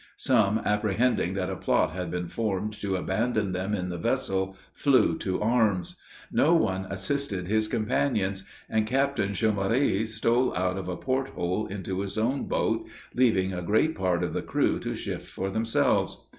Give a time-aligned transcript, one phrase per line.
[0.17, 5.15] Some, apprehending that a plot had been formed to abandon them in the vessel, flew
[5.19, 5.95] to arms.
[6.31, 11.99] No one assisted his companions; and Captain Chaumareys stole out of a port hole into
[12.01, 16.17] his own boat, leaving a great part of the crew to shift for themselves.